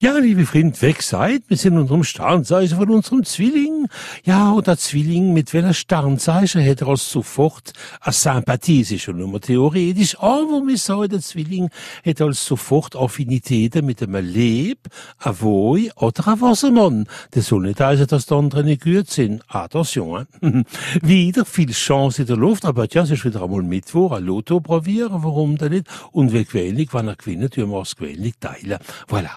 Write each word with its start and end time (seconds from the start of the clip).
Ja, 0.00 0.16
liebe 0.16 0.46
Freund, 0.46 0.80
weg 0.80 1.02
seid. 1.02 1.42
Wir 1.48 1.56
sind 1.56 1.76
unserem 1.76 2.04
Sternzeichen 2.04 2.78
von 2.78 2.88
unserem 2.88 3.24
Zwilling. 3.24 3.88
Ja, 4.24 4.52
und 4.52 4.68
der 4.68 4.78
Zwilling 4.78 5.32
mit 5.32 5.52
welcher 5.52 5.74
Sternzeichen 5.74 6.64
hat 6.64 6.82
er 6.82 6.86
als 6.86 7.10
sofort 7.10 7.72
eine 8.00 8.12
Sympathie, 8.12 8.82
ist 8.82 9.00
schon 9.00 9.18
nur 9.18 9.40
theoretisch, 9.40 10.16
aber 10.20 10.62
wir 10.64 10.78
sagen, 10.78 11.08
der 11.08 11.20
Zwilling 11.20 11.70
hat 12.06 12.20
als 12.20 12.44
sofort 12.44 12.94
Affinitäten 12.94 13.84
mit 13.84 14.00
einem 14.00 14.24
Leb, 14.24 14.78
einem 15.18 15.40
Woi 15.40 15.90
oder 15.96 16.28
einem 16.28 16.42
Wassermann. 16.42 17.08
Das 17.32 17.48
soll 17.48 17.62
nicht 17.62 17.80
heißen, 17.80 18.06
dass 18.06 18.26
die 18.26 18.34
anderen 18.34 18.66
nicht 18.66 18.84
gut 18.84 19.10
sind. 19.10 19.42
Attention, 19.48 20.28
hein? 20.40 20.64
Wieder 21.02 21.44
viel 21.44 21.72
Chance 21.72 22.22
in 22.22 22.28
der 22.28 22.36
Luft, 22.36 22.64
aber 22.66 22.86
ja, 22.88 23.02
es 23.02 23.10
ist 23.10 23.24
wieder 23.24 23.42
einmal 23.42 23.64
Mittwoch, 23.64 24.12
ein 24.12 24.22
Lotto 24.22 24.60
probieren, 24.60 25.24
warum 25.24 25.58
denn 25.58 25.72
nicht? 25.72 25.88
Und 26.12 26.32
wer 26.32 26.44
gewöhnlich, 26.44 26.94
wenn 26.94 27.08
er 27.08 27.16
gewinnt, 27.16 27.52
tun 27.52 27.70
wir 27.70 27.82
es 27.82 27.96
gewöhnlich 27.96 28.34
teilen. 28.38 28.78
Voilà. 29.08 29.30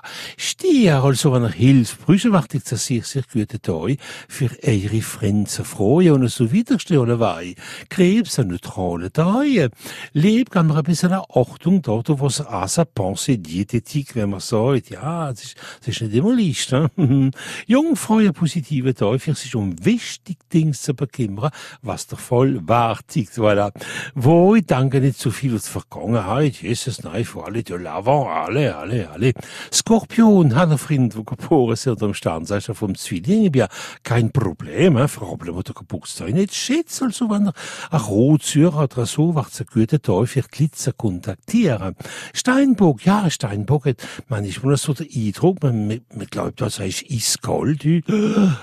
Stier, 0.62 1.04
also 1.04 1.34
wenn 1.34 1.44
er 1.44 1.50
hilft, 1.50 1.98
das 2.08 2.86
sehr, 2.86 3.02
sehr 3.02 3.24
gute 3.34 3.60
Tag 3.60 3.98
für 4.28 4.50
eure 4.64 5.02
Freunde 5.02 5.50
freuen 5.50 6.22
und 6.22 6.30
so 6.30 6.52
widerstehen 6.52 7.20
wei. 7.20 7.56
Krebs, 7.90 8.38
ein 8.38 8.50
neutraler 8.50 9.12
Tag. 9.12 9.72
Leb 10.14 10.52
kann 10.52 10.68
man 10.68 10.78
ein 10.78 10.84
bisschen 10.84 11.14
Achtung 11.14 11.82
dort, 11.82 12.10
wo 12.10 12.26
was 12.26 12.42
à 12.42 12.68
sa 12.68 12.86
pensée 12.86 13.38
diätétique, 13.38 14.14
wenn 14.14 14.30
man 14.30 14.40
sagt, 14.40 14.92
ja, 14.92 15.32
das 15.32 15.46
ist, 15.46 15.58
das 15.80 15.88
ist 15.88 16.02
nicht 16.04 16.14
immer 16.14 16.36
leicht, 16.36 16.72
ne? 16.72 16.92
Jungfrau, 17.66 18.20
Tag, 18.20 19.22
für 19.22 19.36
sich 19.36 19.56
um 19.56 19.74
wichtig 19.84 20.38
Dinge 20.54 20.74
zu 20.74 20.94
bekümmern, 20.94 21.50
was 21.82 22.06
der 22.06 22.20
voll 22.20 22.60
wartet, 22.68 23.30
voilà. 23.30 23.72
Wo 24.14 24.54
ich 24.54 24.68
danke 24.68 25.02
nicht 25.02 25.18
zu 25.18 25.32
viel 25.32 25.56
aus 25.56 25.64
der 25.64 25.82
Vergangenheit, 25.82 26.62
Jesus, 26.62 27.02
nein, 27.02 27.26
vor 27.26 27.48
allem 27.48 27.64
de 27.64 27.78
l'avant, 27.78 28.28
alle, 28.28 28.76
alle, 28.76 29.10
alle. 29.10 29.34
Skorpion, 29.72 30.51
der 30.52 31.24
geboren 31.24 31.74
ist 31.74 31.88
unter 31.88 32.08
dem 32.08 32.14
Sternzeichen 32.14 32.76
vom 32.76 32.96
Zwilling, 32.96 33.46
ich 33.46 33.56
ja 33.56 33.68
kein 34.04 34.32
Problem, 34.32 34.96
wo 34.96 35.62
der 35.62 35.76
Geburtstag 35.76 36.34
nicht 36.34 36.54
schätzt, 36.54 37.02
also 37.02 37.30
wenn 37.30 37.48
er 37.48 37.54
ein 37.90 38.02
Rotzürer 38.02 38.84
oder 38.84 39.06
so, 39.06 39.36
ein 39.36 39.66
guter 39.72 40.02
Tag 40.02 40.28
für 40.28 40.42
Glitzer 40.42 40.94
kontaktieren. 40.94 41.96
Steinbock, 42.34 43.06
ja, 43.06 43.30
Steinbock 43.30 43.86
hat 43.86 43.98
manchmal 44.28 44.78
so 44.78 44.94
den 44.94 45.08
Eindruck, 45.14 45.64
man, 45.64 45.88
man, 45.88 46.02
man 46.14 46.28
glaubt, 46.28 46.62
das 46.62 46.80
ist 46.80 47.06
eiskalt, 47.10 47.86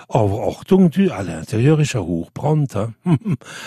aber 0.08 0.48
Achtung, 0.48 0.90
du, 0.90 1.12
alle 1.12 1.38
Interieur 1.40 1.78
ist 1.80 1.96
ein 1.96 2.02
Hochbrand, 2.02 2.74
eh. 2.74 2.88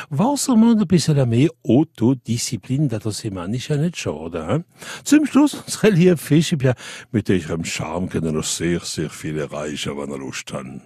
Wassermann 0.10 0.80
ein 0.80 0.88
bisschen 0.88 1.30
mehr 1.30 1.50
Autodisziplin, 1.64 2.90
das 2.90 3.06
ist 3.06 3.34
man 3.34 3.52
nicht 3.52 3.98
schade. 3.98 4.64
Zum 5.04 5.26
Schluss, 5.26 5.56
unsere 5.56 5.90
liebe 5.90 6.18
Fische, 6.18 6.58
ja, 6.62 6.74
mit 7.12 7.30
eurem 7.30 7.64
Charme 7.66 8.01
können 8.10 8.36
noch 8.36 8.44
sehr, 8.44 8.80
sehr 8.82 9.10
viel 9.10 9.38
erreichen, 9.40 9.98
wenn 9.98 10.12
ihr 10.12 10.18
Lust 10.18 10.52
habt. 10.54 10.82